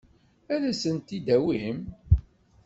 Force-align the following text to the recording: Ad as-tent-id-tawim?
Ad 0.53 0.61
as-tent-id-tawim? 0.69 1.79